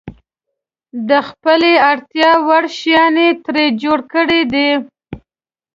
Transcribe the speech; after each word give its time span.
د 1.09 1.11
خپلې 1.29 1.71
اړتیا 1.91 2.31
وړ 2.47 2.63
شیان 2.79 3.15
یې 3.23 3.29
ترې 3.43 3.65
جوړ 3.81 3.99
کړي 4.13 4.41
دي. 4.53 4.69